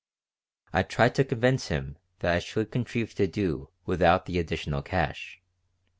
I 0.73 0.81
tried 0.81 1.13
to 1.13 1.23
convince 1.23 1.67
him 1.67 1.95
that 2.21 2.33
I 2.33 2.39
should 2.39 2.71
contrive 2.71 3.13
to 3.13 3.27
do 3.27 3.69
without 3.85 4.25
the 4.25 4.39
additional 4.39 4.81
cash. 4.81 5.39